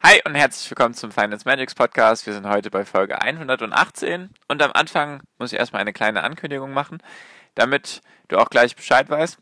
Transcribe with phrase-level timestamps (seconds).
[0.00, 2.24] Hi und herzlich willkommen zum Finance Magics Podcast.
[2.24, 6.72] Wir sind heute bei Folge 118 und am Anfang muss ich erstmal eine kleine Ankündigung
[6.72, 7.02] machen,
[7.56, 9.38] damit du auch gleich Bescheid weißt.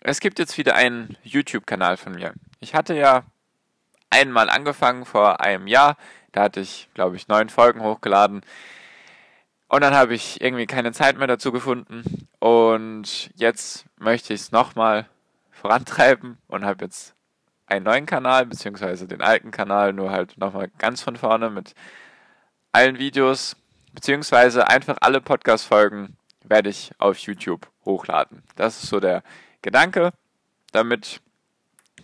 [0.00, 2.32] Es gibt jetzt wieder einen YouTube-Kanal von mir.
[2.60, 3.24] Ich hatte ja
[4.08, 5.98] einmal angefangen vor einem Jahr,
[6.32, 8.40] da hatte ich, glaube ich, neun Folgen hochgeladen.
[9.68, 12.26] Und dann habe ich irgendwie keine Zeit mehr dazu gefunden.
[12.38, 15.06] Und jetzt möchte ich es nochmal
[15.50, 17.14] vorantreiben und habe jetzt
[17.70, 21.74] einen neuen Kanal, beziehungsweise den alten Kanal, nur halt nochmal ganz von vorne mit
[22.72, 23.56] allen Videos,
[23.92, 28.42] beziehungsweise einfach alle Podcast-Folgen werde ich auf YouTube hochladen.
[28.56, 29.22] Das ist so der
[29.62, 30.12] Gedanke,
[30.72, 31.20] damit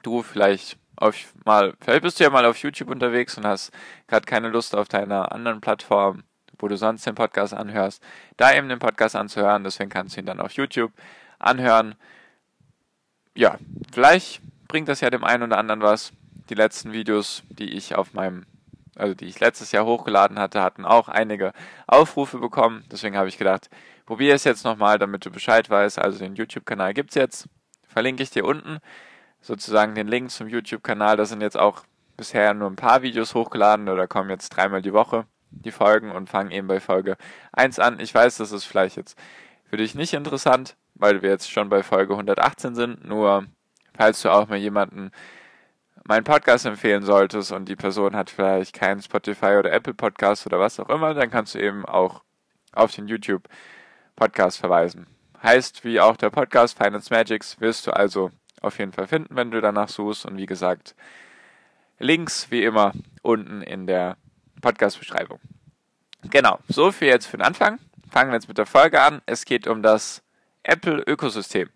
[0.02, 3.70] du vielleicht auf mal, vielleicht bist du ja mal auf YouTube unterwegs und hast
[4.06, 6.24] gerade keine Lust auf deiner anderen Plattform,
[6.58, 8.02] wo du sonst den Podcast anhörst,
[8.36, 9.64] da eben den Podcast anzuhören.
[9.64, 10.92] Deswegen kannst du ihn dann auf YouTube
[11.38, 11.94] anhören.
[13.34, 13.58] Ja,
[13.92, 16.12] vielleicht bringt das ja dem einen oder anderen was.
[16.50, 18.46] Die letzten Videos, die ich auf meinem,
[18.94, 21.52] also die ich letztes Jahr hochgeladen hatte, hatten auch einige
[21.86, 22.84] Aufrufe bekommen.
[22.90, 23.68] Deswegen habe ich gedacht,
[24.06, 25.98] probiere es jetzt nochmal, damit du Bescheid weißt.
[25.98, 27.48] Also den YouTube-Kanal gibt es jetzt.
[27.88, 28.78] Verlinke ich dir unten
[29.40, 31.16] sozusagen den Link zum YouTube-Kanal.
[31.16, 31.84] Da sind jetzt auch
[32.16, 36.28] bisher nur ein paar Videos hochgeladen oder kommen jetzt dreimal die Woche die Folgen und
[36.28, 37.16] fangen eben bei Folge
[37.52, 38.00] 1 an.
[38.00, 39.18] Ich weiß, das ist vielleicht jetzt
[39.64, 43.46] für dich nicht interessant, weil wir jetzt schon bei Folge 118 sind, nur
[43.96, 45.10] falls du auch mal jemanden
[46.04, 50.60] meinen Podcast empfehlen solltest und die Person hat vielleicht keinen Spotify oder Apple Podcast oder
[50.60, 52.22] was auch immer, dann kannst du eben auch
[52.72, 53.48] auf den YouTube
[54.14, 55.06] Podcast verweisen.
[55.42, 58.30] Heißt, wie auch der Podcast Finance Magics wirst du also
[58.60, 60.94] auf jeden Fall finden, wenn du danach suchst und wie gesagt,
[61.98, 62.92] Links wie immer
[63.22, 64.16] unten in der
[64.60, 65.40] Podcast-Beschreibung.
[66.30, 67.78] Genau, so viel jetzt für den Anfang.
[68.10, 69.22] Fangen wir jetzt mit der Folge an.
[69.26, 70.22] Es geht um das
[70.62, 71.70] Apple-Ökosystem.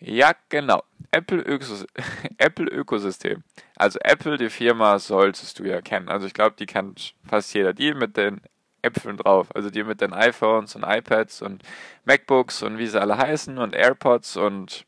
[0.00, 0.82] Ja, genau.
[1.10, 1.86] Apple, Ökos
[2.38, 3.42] Apple Ökosystem.
[3.76, 6.08] Also Apple, die Firma, solltest du ja kennen.
[6.08, 7.72] Also ich glaube, die kennt fast jeder.
[7.72, 8.40] Die mit den
[8.82, 9.54] Äpfeln drauf.
[9.54, 11.62] Also die mit den iPhones und iPads und
[12.04, 14.84] MacBooks und wie sie alle heißen und AirPods und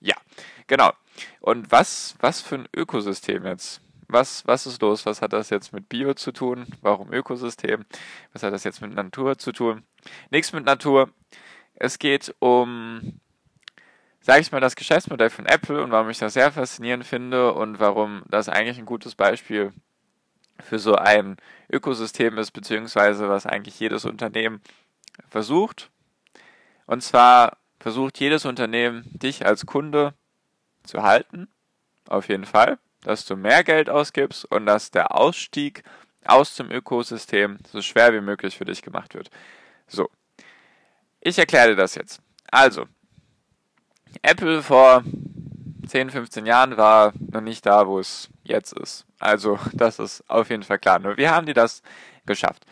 [0.00, 0.14] ja,
[0.66, 0.92] genau.
[1.40, 3.80] Und was, was für ein Ökosystem jetzt?
[4.06, 5.04] Was, was ist los?
[5.04, 6.66] Was hat das jetzt mit Bio zu tun?
[6.80, 7.84] Warum Ökosystem?
[8.32, 9.82] Was hat das jetzt mit Natur zu tun?
[10.30, 11.10] Nichts mit Natur.
[11.74, 13.20] Es geht um
[14.28, 17.80] sage ich mal, das Geschäftsmodell von Apple und warum ich das sehr faszinierend finde und
[17.80, 19.72] warum das eigentlich ein gutes Beispiel
[20.60, 21.38] für so ein
[21.72, 24.60] Ökosystem ist, beziehungsweise was eigentlich jedes Unternehmen
[25.26, 25.90] versucht.
[26.84, 30.12] Und zwar versucht jedes Unternehmen, dich als Kunde
[30.84, 31.48] zu halten,
[32.06, 35.84] auf jeden Fall, dass du mehr Geld ausgibst und dass der Ausstieg
[36.26, 39.30] aus dem Ökosystem so schwer wie möglich für dich gemacht wird.
[39.86, 40.10] So,
[41.18, 42.20] ich erkläre dir das jetzt.
[42.50, 42.86] Also,
[44.28, 45.04] Apple vor
[45.86, 49.06] 10, 15 Jahren war noch nicht da, wo es jetzt ist.
[49.18, 50.98] Also, das ist auf jeden Fall klar.
[50.98, 51.82] Nur wie haben die das
[52.26, 52.66] geschafft?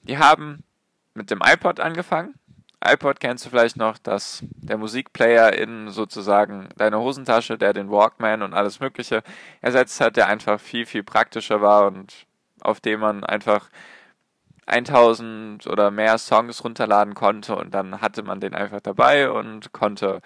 [0.00, 0.64] Die haben
[1.12, 2.34] mit dem iPod angefangen.
[2.82, 8.40] iPod kennst du vielleicht noch, dass der Musikplayer in sozusagen deine Hosentasche, der den Walkman
[8.40, 9.22] und alles Mögliche
[9.60, 12.26] ersetzt hat, der einfach viel, viel praktischer war und
[12.62, 13.68] auf dem man einfach
[14.64, 20.22] 1000 oder mehr Songs runterladen konnte und dann hatte man den einfach dabei und konnte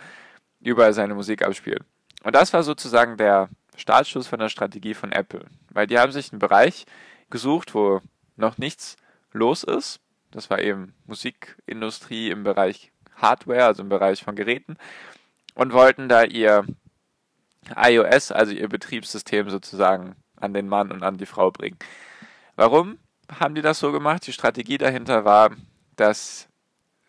[0.60, 1.84] überall seine Musik abspielen.
[2.22, 6.32] Und das war sozusagen der Startschuss von der Strategie von Apple, weil die haben sich
[6.32, 6.84] einen Bereich
[7.30, 8.00] gesucht, wo
[8.36, 8.96] noch nichts
[9.32, 10.00] los ist.
[10.30, 14.76] Das war eben Musikindustrie im Bereich Hardware, also im Bereich von Geräten,
[15.54, 16.64] und wollten da ihr
[17.76, 21.78] iOS, also ihr Betriebssystem sozusagen an den Mann und an die Frau bringen.
[22.56, 22.98] Warum
[23.38, 24.26] haben die das so gemacht?
[24.26, 25.50] Die Strategie dahinter war,
[25.96, 26.48] dass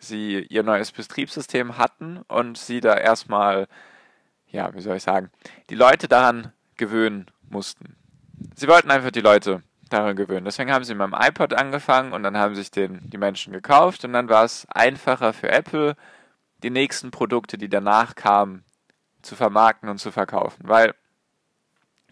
[0.03, 3.68] sie ihr neues Betriebssystem hatten und sie da erstmal,
[4.48, 5.30] ja, wie soll ich sagen,
[5.69, 7.95] die Leute daran gewöhnen mussten.
[8.56, 10.45] Sie wollten einfach die Leute daran gewöhnen.
[10.45, 14.03] Deswegen haben sie mit dem iPod angefangen und dann haben sich den, die Menschen gekauft
[14.06, 15.95] und dann war es einfacher für Apple,
[16.63, 18.63] die nächsten Produkte, die danach kamen,
[19.21, 20.68] zu vermarkten und zu verkaufen.
[20.68, 20.95] Weil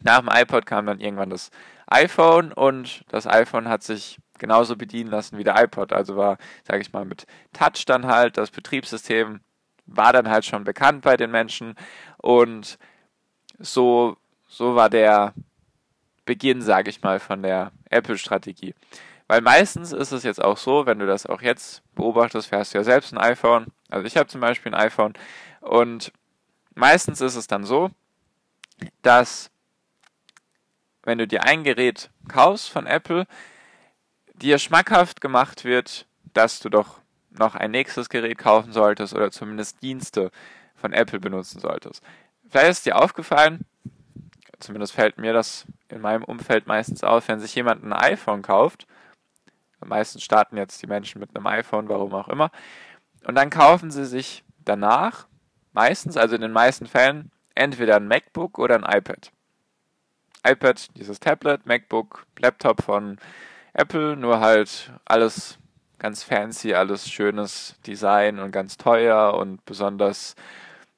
[0.02, 1.52] nach dem iPod kam dann irgendwann das
[1.88, 5.92] iPhone und das iPhone hat sich genauso bedienen lassen wie der iPod.
[5.92, 9.42] Also war, sage ich mal, mit Touch dann halt das Betriebssystem
[9.86, 11.76] war dann halt schon bekannt bei den Menschen
[12.18, 12.78] und
[13.58, 14.18] so
[14.48, 15.34] so war der
[16.26, 18.76] Beginn, sage ich mal, von der Apple-Strategie.
[19.28, 22.80] Weil meistens ist es jetzt auch so, wenn du das auch jetzt beobachtest, fährst du
[22.80, 23.68] ja selbst ein iPhone.
[23.90, 25.14] Also ich habe zum Beispiel ein iPhone.
[25.62, 26.12] Und
[26.74, 27.92] meistens ist es dann so,
[29.04, 29.52] dass
[31.10, 33.26] wenn du dir ein Gerät kaufst von Apple,
[34.34, 37.00] dir schmackhaft gemacht wird, dass du doch
[37.32, 40.32] noch ein nächstes Gerät kaufen solltest oder zumindest Dienste
[40.76, 42.02] von Apple benutzen solltest.
[42.48, 43.66] Vielleicht ist dir aufgefallen,
[44.60, 48.88] zumindest fällt mir das in meinem Umfeld meistens auf, wenn sich jemand ein iPhone kauft,
[49.86, 52.52] Meistens starten jetzt die Menschen mit einem iPhone, warum auch immer.
[53.26, 55.28] Und dann kaufen sie sich danach,
[55.72, 59.32] meistens, also in den meisten Fällen, entweder ein MacBook oder ein iPad.
[60.44, 63.18] iPad, dieses Tablet, MacBook, Laptop von
[63.74, 65.58] Apple, nur halt alles
[66.00, 70.36] ganz fancy, alles schönes Design und ganz teuer und besonders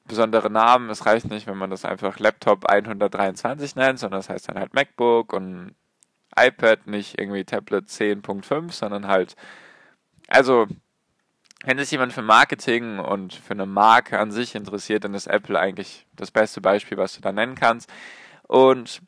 [0.05, 0.89] besondere Namen.
[0.89, 4.73] Es reicht nicht, wenn man das einfach Laptop 123 nennt, sondern das heißt dann halt
[4.73, 5.75] MacBook und
[6.35, 9.35] iPad, nicht irgendwie Tablet 10.5, sondern halt,
[10.27, 10.67] also,
[11.63, 15.59] wenn sich jemand für Marketing und für eine Marke an sich interessiert, dann ist Apple
[15.59, 17.91] eigentlich das beste Beispiel, was du da nennen kannst.
[18.47, 19.01] Und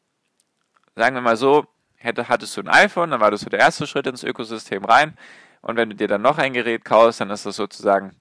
[0.95, 3.87] sagen wir mal so, hätte, hattest du ein iPhone, dann war das so der erste
[3.87, 5.17] Schritt ins Ökosystem rein.
[5.61, 8.15] Und wenn du dir dann noch ein Gerät kaufst, dann ist das sozusagen,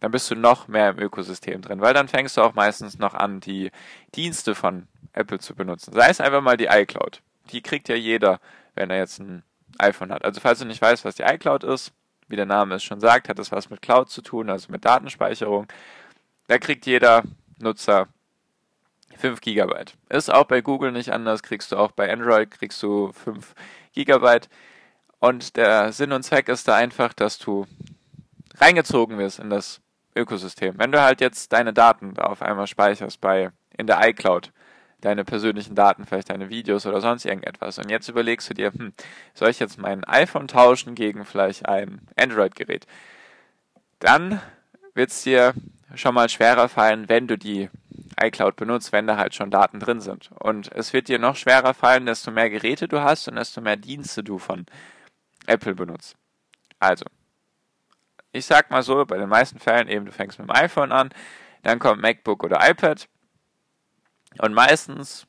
[0.00, 3.14] dann bist du noch mehr im Ökosystem drin, weil dann fängst du auch meistens noch
[3.14, 3.70] an, die
[4.14, 5.92] Dienste von Apple zu benutzen.
[5.92, 8.40] Sei es einfach mal die iCloud die kriegt ja jeder,
[8.74, 9.42] wenn er jetzt ein
[9.78, 10.24] iPhone hat.
[10.24, 11.92] Also falls du nicht weißt, was die iCloud ist,
[12.28, 14.84] wie der Name es schon sagt, hat es was mit Cloud zu tun, also mit
[14.84, 15.66] Datenspeicherung.
[16.48, 17.22] Da kriegt jeder
[17.58, 18.08] Nutzer
[19.16, 19.72] 5 GB.
[20.08, 23.54] Ist auch bei Google nicht anders, kriegst du auch bei Android, kriegst du 5
[23.94, 24.40] GB.
[25.20, 27.66] Und der Sinn und Zweck ist da einfach, dass du
[28.56, 29.80] reingezogen wirst in das
[30.14, 30.74] Ökosystem.
[30.78, 34.52] Wenn du halt jetzt deine Daten da auf einmal speicherst bei in der iCloud,
[35.00, 37.78] deine persönlichen Daten, vielleicht deine Videos oder sonst irgendetwas.
[37.78, 38.92] Und jetzt überlegst du dir, hm,
[39.34, 42.86] soll ich jetzt mein iPhone tauschen gegen vielleicht ein Android-Gerät?
[43.98, 44.40] Dann
[44.94, 45.54] wird es dir
[45.94, 47.68] schon mal schwerer fallen, wenn du die
[48.20, 50.30] iCloud benutzt, wenn da halt schon Daten drin sind.
[50.38, 53.76] Und es wird dir noch schwerer fallen, desto mehr Geräte du hast und desto mehr
[53.76, 54.66] Dienste du von
[55.46, 56.16] Apple benutzt.
[56.78, 57.04] Also,
[58.32, 61.10] ich sag mal so, bei den meisten Fällen eben, du fängst mit dem iPhone an,
[61.62, 63.08] dann kommt MacBook oder iPad,
[64.38, 65.26] und meistens,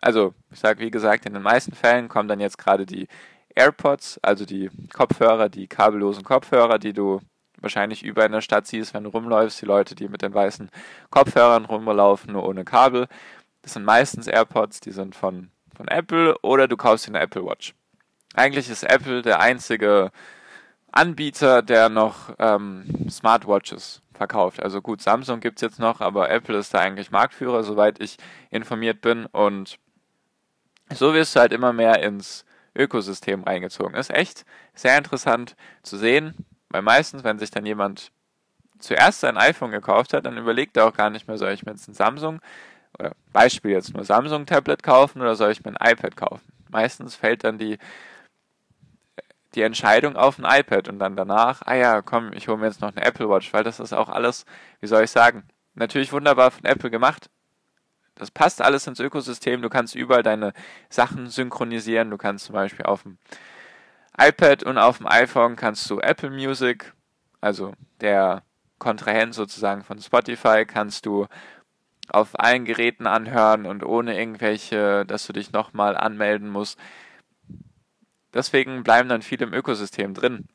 [0.00, 3.08] also ich sage wie gesagt, in den meisten Fällen kommen dann jetzt gerade die
[3.54, 7.20] AirPods, also die Kopfhörer, die kabellosen Kopfhörer, die du
[7.60, 10.70] wahrscheinlich über in der Stadt siehst, wenn du rumläufst, die Leute, die mit den weißen
[11.10, 13.08] Kopfhörern rumlaufen, nur ohne Kabel.
[13.62, 17.44] Das sind meistens AirPods, die sind von, von Apple oder du kaufst dir eine Apple
[17.44, 17.74] Watch.
[18.34, 20.10] Eigentlich ist Apple der einzige
[20.90, 24.62] Anbieter, der noch ähm, Smartwatches verkauft.
[24.62, 28.16] Also gut, Samsung gibt es jetzt noch, aber Apple ist da eigentlich Marktführer, soweit ich
[28.50, 29.26] informiert bin.
[29.26, 29.78] Und
[30.92, 32.44] so wirst du halt immer mehr ins
[32.76, 33.94] Ökosystem reingezogen.
[33.94, 36.34] Ist echt sehr interessant zu sehen,
[36.74, 38.10] weil meistens, wenn sich dann jemand
[38.80, 41.70] zuerst sein iPhone gekauft hat, dann überlegt er auch gar nicht mehr, soll ich mir
[41.70, 42.40] jetzt ein Samsung
[42.98, 46.42] oder Beispiel jetzt nur Samsung Tablet kaufen oder soll ich mir ein iPad kaufen?
[46.70, 47.78] Meistens fällt dann die
[49.54, 52.80] die Entscheidung auf ein iPad und dann danach, ah ja, komm, ich hole mir jetzt
[52.80, 54.44] noch eine Apple Watch, weil das ist auch alles,
[54.80, 55.44] wie soll ich sagen,
[55.74, 57.30] natürlich wunderbar von Apple gemacht.
[58.16, 59.62] Das passt alles ins Ökosystem.
[59.62, 60.54] Du kannst überall deine
[60.88, 62.10] Sachen synchronisieren.
[62.10, 63.18] Du kannst zum Beispiel auf dem
[64.18, 66.92] iPad und auf dem iPhone kannst du Apple Music,
[67.40, 68.42] also der
[68.78, 71.26] Kontrahent sozusagen von Spotify, kannst du
[72.08, 76.78] auf allen Geräten anhören und ohne irgendwelche, dass du dich nochmal anmelden musst.
[78.32, 80.48] Deswegen bleiben dann viele im Ökosystem drin.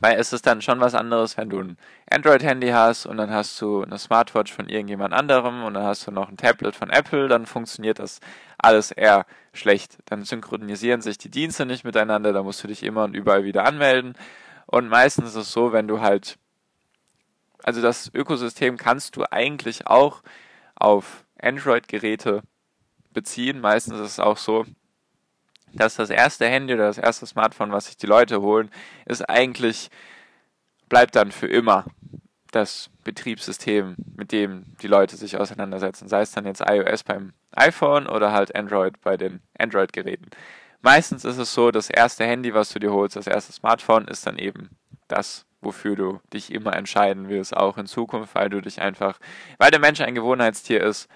[0.00, 1.76] Weil es ist dann schon was anderes, wenn du ein
[2.10, 6.10] Android-Handy hast und dann hast du eine Smartwatch von irgendjemand anderem und dann hast du
[6.10, 8.20] noch ein Tablet von Apple, dann funktioniert das
[8.58, 9.98] alles eher schlecht.
[10.06, 13.64] Dann synchronisieren sich die Dienste nicht miteinander, da musst du dich immer und überall wieder
[13.64, 14.14] anmelden.
[14.66, 16.38] Und meistens ist es so, wenn du halt,
[17.62, 20.22] also das Ökosystem kannst du eigentlich auch
[20.74, 22.42] auf Android-Geräte
[23.12, 23.60] beziehen.
[23.60, 24.64] Meistens ist es auch so,
[25.74, 28.70] dass das erste Handy oder das erste Smartphone, was sich die Leute holen,
[29.06, 29.90] ist eigentlich,
[30.88, 31.84] bleibt dann für immer
[32.52, 36.08] das Betriebssystem, mit dem die Leute sich auseinandersetzen.
[36.08, 40.30] Sei es dann jetzt iOS beim iPhone oder halt Android bei den Android-Geräten.
[40.82, 44.26] Meistens ist es so, das erste Handy, was du dir holst, das erste Smartphone, ist
[44.26, 44.70] dann eben
[45.08, 49.18] das, wofür du dich immer entscheiden wirst, auch in Zukunft, weil du dich einfach,
[49.58, 51.08] weil der Mensch ein Gewohnheitstier ist,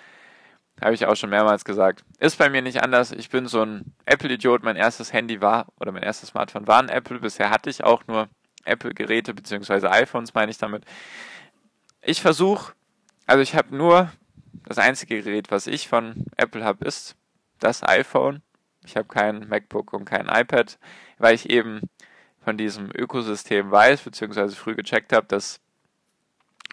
[0.80, 2.04] habe ich auch schon mehrmals gesagt.
[2.18, 3.12] Ist bei mir nicht anders.
[3.12, 4.62] Ich bin so ein Apple-Idiot.
[4.62, 7.20] Mein erstes Handy war, oder mein erstes Smartphone war ein Apple.
[7.20, 8.28] Bisher hatte ich auch nur
[8.64, 10.84] Apple-Geräte, beziehungsweise iPhones, meine ich damit.
[12.02, 12.74] Ich versuche,
[13.26, 14.10] also ich habe nur,
[14.64, 17.16] das einzige Gerät, was ich von Apple habe, ist
[17.58, 18.42] das iPhone.
[18.84, 20.78] Ich habe kein MacBook und kein iPad,
[21.18, 21.80] weil ich eben
[22.44, 25.60] von diesem Ökosystem weiß, beziehungsweise früh gecheckt habe, dass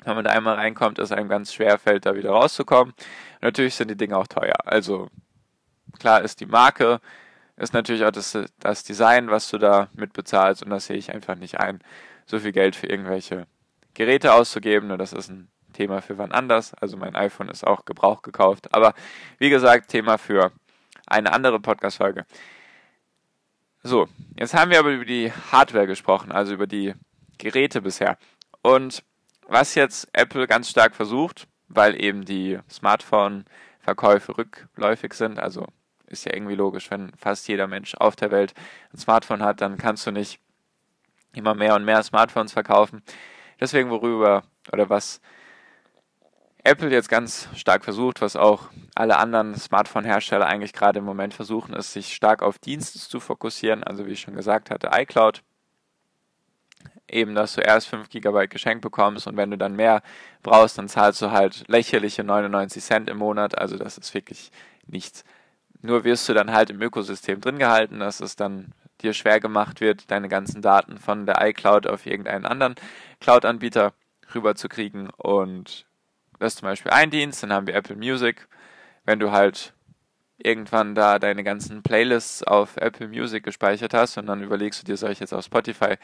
[0.06, 2.94] wenn man da einmal reinkommt, es einem ganz schwer fällt, da wieder rauszukommen.
[2.94, 4.56] Und natürlich sind die Dinge auch teuer.
[4.66, 5.10] Also
[6.00, 7.00] klar ist die Marke,
[7.58, 11.36] ist natürlich auch das, das Design, was du da mitbezahlst und das sehe ich einfach
[11.36, 11.80] nicht ein,
[12.26, 13.48] so viel Geld für irgendwelche
[13.94, 14.88] Geräte auszugeben.
[14.88, 16.74] Nur das ist ein Thema für wann anders.
[16.74, 18.74] Also mein iPhone ist auch Gebrauch gekauft.
[18.74, 18.94] Aber
[19.38, 20.52] wie gesagt, Thema für
[21.06, 22.26] eine andere Podcast-Folge.
[23.84, 24.08] So,
[24.38, 26.94] jetzt haben wir aber über die Hardware gesprochen, also über die
[27.38, 28.18] Geräte bisher.
[28.62, 29.04] Und
[29.48, 35.68] was jetzt Apple ganz stark versucht, weil eben die Smartphone-Verkäufe rückläufig sind, also
[36.08, 38.54] ist ja irgendwie logisch, wenn fast jeder Mensch auf der Welt
[38.94, 40.40] ein Smartphone hat, dann kannst du nicht
[41.34, 43.02] immer mehr und mehr Smartphones verkaufen.
[43.60, 45.20] Deswegen worüber oder was
[46.64, 51.74] Apple jetzt ganz stark versucht, was auch alle anderen Smartphone-Hersteller eigentlich gerade im Moment versuchen,
[51.74, 53.84] ist, sich stark auf Dienste zu fokussieren.
[53.84, 55.44] Also wie ich schon gesagt hatte, iCloud.
[57.14, 60.02] Eben, dass du erst 5 GB geschenkt bekommst und wenn du dann mehr
[60.42, 63.58] brauchst, dann zahlst du halt lächerliche 99 Cent im Monat.
[63.58, 64.52] Also das ist wirklich
[64.88, 65.24] nichts.
[65.82, 69.80] Nur wirst du dann halt im Ökosystem drin gehalten, dass es dann dir schwer gemacht
[69.80, 72.76] wird, deine ganzen Daten von der iCloud auf irgendeinen anderen
[73.20, 73.94] Cloud-Anbieter
[74.34, 75.86] rüberzukriegen und
[76.40, 78.48] das ist zum Beispiel ein Dienst, dann haben wir Apple Music.
[79.06, 79.74] Wenn du halt
[80.46, 84.98] irgendwann da deine ganzen Playlists auf Apple Music gespeichert hast und dann überlegst du dir,
[84.98, 85.96] soll ich jetzt auf Spotify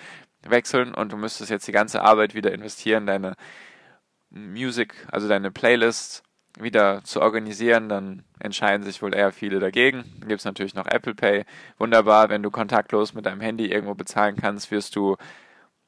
[0.47, 3.35] wechseln und du müsstest jetzt die ganze Arbeit wieder investieren, deine
[4.29, 6.23] Music, also deine Playlists
[6.59, 10.03] wieder zu organisieren, dann entscheiden sich wohl eher viele dagegen.
[10.19, 11.45] Dann gibt es natürlich noch Apple Pay.
[11.77, 15.15] Wunderbar, wenn du kontaktlos mit deinem Handy irgendwo bezahlen kannst, wirst du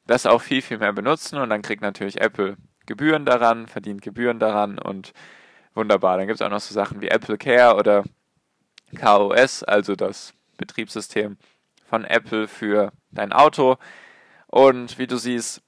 [0.08, 4.40] das auch viel, viel mehr benutzen und dann kriegt natürlich Apple Gebühren daran, verdient Gebühren
[4.40, 5.14] daran und
[5.74, 6.18] wunderbar.
[6.18, 8.04] Dann gibt es auch noch so Sachen wie Apple Care oder
[8.96, 11.38] KOS, also das Betriebssystem
[11.90, 13.78] von Apple für dein Auto.
[14.48, 15.62] Und wie du siehst,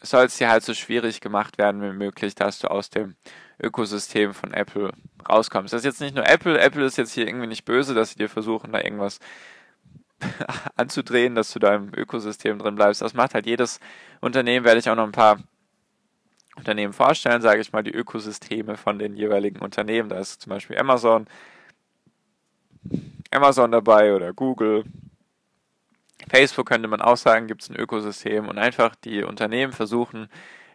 [0.00, 3.16] soll es dir halt so schwierig gemacht werden wie möglich, dass du aus dem
[3.60, 4.92] Ökosystem von Apple
[5.28, 5.72] rauskommst.
[5.72, 8.18] Das ist jetzt nicht nur Apple, Apple ist jetzt hier irgendwie nicht böse, dass sie
[8.18, 9.18] dir versuchen, da irgendwas
[10.76, 13.02] anzudrehen, dass du da im Ökosystem drin bleibst.
[13.02, 13.80] Das macht halt jedes
[14.20, 15.38] Unternehmen, werde ich auch noch ein paar
[16.56, 20.08] Unternehmen vorstellen, sage ich mal, die Ökosysteme von den jeweiligen Unternehmen.
[20.08, 21.26] Da ist zum Beispiel Amazon,
[23.30, 24.84] Amazon dabei oder Google.
[26.28, 30.28] Facebook könnte man auch sagen, gibt es ein Ökosystem und einfach die Unternehmen versuchen,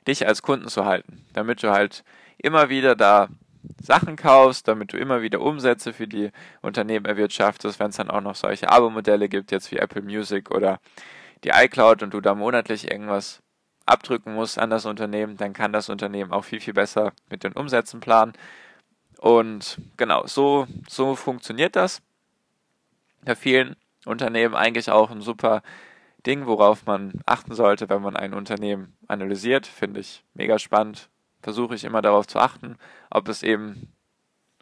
[0.08, 2.04] dich als Kunden zu halten, damit du halt
[2.38, 3.30] immer wieder da
[3.82, 6.32] Sachen kaufst, damit du immer wieder Umsätze für die
[6.62, 10.80] Unternehmen erwirtschaftest, wenn es dann auch noch solche Abo-Modelle gibt, jetzt wie Apple Music oder
[11.44, 13.42] die iCloud und du da monatlich irgendwas
[13.86, 17.54] abdrücken muss an das Unternehmen, dann kann das Unternehmen auch viel, viel besser mit den
[17.54, 18.34] Umsätzen planen.
[19.20, 22.02] Und genau, so, so funktioniert das.
[23.26, 23.76] Bei vielen
[24.06, 25.62] Unternehmen eigentlich auch ein super
[26.26, 29.68] Ding, worauf man achten sollte, wenn man ein Unternehmen analysiert.
[29.68, 31.10] Finde ich mega spannend.
[31.42, 32.78] Versuche ich immer darauf zu achten,
[33.10, 33.94] ob es eben,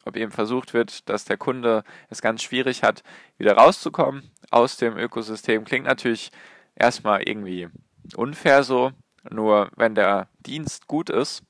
[0.06, 3.04] ob eben versucht wird, dass der Kunde es ganz schwierig hat,
[3.38, 5.64] wieder rauszukommen aus dem Ökosystem.
[5.64, 6.32] Klingt natürlich
[6.76, 7.70] erstmal irgendwie
[8.16, 8.92] unfair so,
[9.30, 11.44] nur wenn der Dienst gut ist,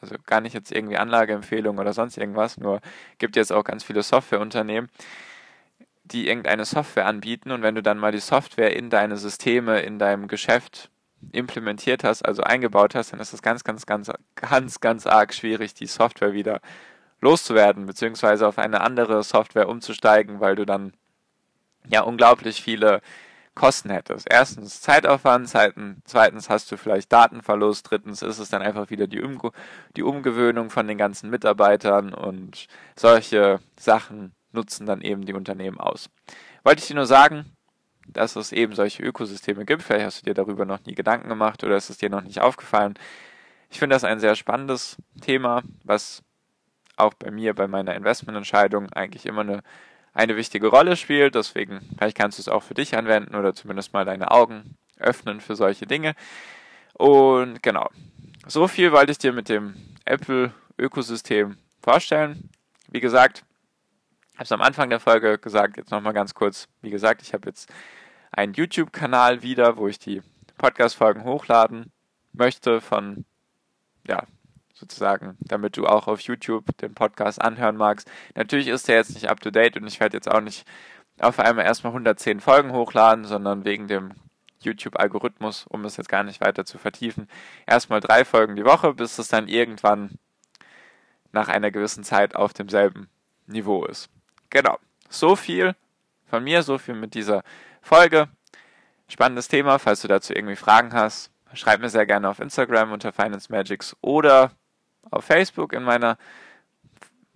[0.00, 2.80] also gar nicht jetzt irgendwie Anlageempfehlung oder sonst irgendwas, nur
[3.16, 4.90] gibt jetzt auch ganz viele Softwareunternehmen,
[6.04, 9.98] die irgendeine Software anbieten und wenn du dann mal die Software in deine Systeme, in
[9.98, 10.90] deinem Geschäft
[11.32, 15.72] implementiert hast, also eingebaut hast, dann ist es ganz, ganz, ganz, ganz, ganz arg schwierig,
[15.74, 16.60] die Software wieder
[17.20, 20.92] loszuwerden, beziehungsweise auf eine andere Software umzusteigen, weil du dann
[21.88, 23.00] ja unglaublich viele
[23.54, 24.26] Kosten hättest.
[24.30, 29.40] Erstens Zeitaufwand, zweitens hast du vielleicht Datenverlust, drittens ist es dann einfach wieder die, um
[29.96, 36.10] die Umgewöhnung von den ganzen Mitarbeitern und solche Sachen nutzen dann eben die Unternehmen aus.
[36.62, 37.44] Wollte ich dir nur sagen,
[38.06, 39.82] dass es eben solche Ökosysteme gibt.
[39.82, 42.40] Vielleicht hast du dir darüber noch nie Gedanken gemacht oder ist es dir noch nicht
[42.40, 42.94] aufgefallen.
[43.70, 46.22] Ich finde das ein sehr spannendes Thema, was
[46.96, 49.62] auch bei mir bei meiner Investmententscheidung eigentlich immer eine
[50.14, 51.34] eine wichtige Rolle spielt.
[51.34, 55.40] Deswegen, vielleicht kannst du es auch für dich anwenden oder zumindest mal deine Augen öffnen
[55.40, 56.14] für solche Dinge.
[56.94, 57.90] Und genau,
[58.46, 62.48] so viel wollte ich dir mit dem Apple-Ökosystem vorstellen.
[62.88, 63.44] Wie gesagt,
[64.34, 66.68] habe es am Anfang der Folge gesagt, jetzt nochmal ganz kurz.
[66.82, 67.72] Wie gesagt, ich habe jetzt
[68.32, 70.22] einen YouTube-Kanal wieder, wo ich die
[70.58, 71.92] Podcast-Folgen hochladen
[72.32, 73.24] möchte von
[74.06, 74.24] ja,
[74.74, 78.10] sozusagen, damit du auch auf YouTube den Podcast anhören magst.
[78.34, 80.66] Natürlich ist der jetzt nicht up to date und ich werde jetzt auch nicht
[81.20, 84.12] auf einmal erstmal 110 Folgen hochladen, sondern wegen dem
[84.60, 87.28] YouTube-Algorithmus, um es jetzt gar nicht weiter zu vertiefen,
[87.66, 90.18] erstmal drei Folgen die Woche, bis es dann irgendwann
[91.32, 93.08] nach einer gewissen Zeit auf demselben
[93.46, 94.08] Niveau ist.
[94.54, 94.78] Genau.
[95.10, 95.74] so viel
[96.26, 97.42] von mir, so viel mit dieser
[97.82, 98.28] Folge.
[99.08, 103.12] Spannendes Thema, falls du dazu irgendwie Fragen hast, schreib mir sehr gerne auf Instagram unter
[103.12, 104.52] Finance Magics oder
[105.10, 106.16] auf Facebook in meiner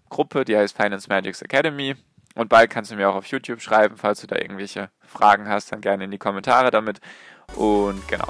[0.09, 1.97] Gruppe, die heißt Finance Magics Academy.
[2.37, 5.73] Und bald kannst du mir auch auf YouTube schreiben, falls du da irgendwelche Fragen hast,
[5.73, 7.01] dann gerne in die Kommentare damit.
[7.57, 8.29] Und genau.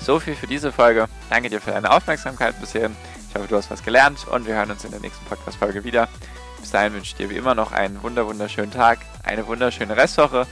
[0.00, 1.08] So viel für diese Folge.
[1.30, 2.94] Danke dir für deine Aufmerksamkeit bis hierhin.
[3.28, 6.08] Ich hoffe, du hast was gelernt und wir hören uns in der nächsten Podcast-Folge wieder.
[6.64, 10.46] Bis dahin wünsche ich dir wie immer noch einen wunder wunderschönen Tag, eine wunderschöne Restwoche.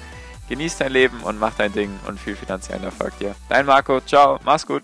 [0.47, 3.35] Genieß dein Leben und mach dein Ding und viel finanziellen Erfolg dir.
[3.49, 4.83] Dein Marco, ciao, mach's gut.